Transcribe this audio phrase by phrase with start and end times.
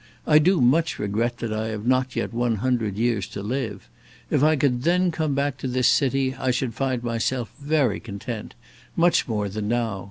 [0.25, 3.87] I do much regret that I have not yet one hundred years to live.
[4.31, 8.55] If I could then come back to this city, I should find myself very content
[8.97, 9.99] much more than now.